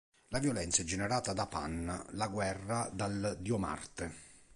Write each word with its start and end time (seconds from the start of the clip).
La 0.29 0.39
violenza 0.39 0.81
è 0.81 0.83
generata 0.83 1.31
da 1.31 1.45
Pan, 1.45 2.03
la 2.13 2.27
guerra 2.27 2.89
dal 2.91 3.37
dio 3.39 3.59
Marte. 3.59 4.15